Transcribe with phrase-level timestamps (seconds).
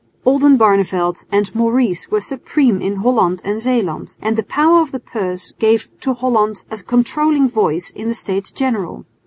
[0.25, 5.51] Oldenbarneveldt and Maurice were supreme in Holland and Zeeland; and the power of the purse
[5.59, 9.05] gave to Holland a controlling voice in the States General.